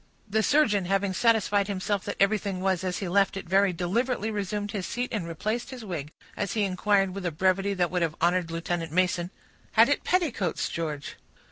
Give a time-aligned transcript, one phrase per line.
[0.27, 4.31] The surgeon, having satisfied himself that everything was as he had left it, very deliberately
[4.31, 8.01] resumed his seat and replaced his wig, as he inquired, with a brevity that would
[8.01, 9.29] have honored Lieutenant Mason,—
[9.73, 11.17] "Had it petticoats, George?"